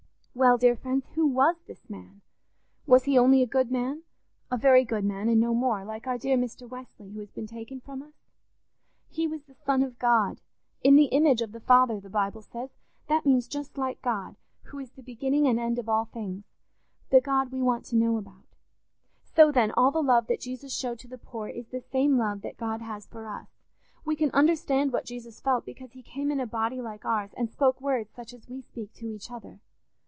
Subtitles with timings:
[0.33, 2.21] "Well, dear friends, who was this man?
[2.87, 6.67] Was he only a good man—a very good man, and no more—like our dear Mr.
[6.67, 8.13] Wesley, who has been taken from us?...
[9.09, 12.69] He was the Son of God—'in the image of the Father,' the Bible says;
[13.07, 17.51] that means, just like God, who is the beginning and end of all things—the God
[17.51, 18.55] we want to know about.
[19.25, 22.39] So then, all the love that Jesus showed to the poor is the same love
[22.43, 23.49] that God has for us.
[24.05, 27.51] We can understand what Jesus felt, because he came in a body like ours and
[27.51, 29.59] spoke words such as we speak to each other.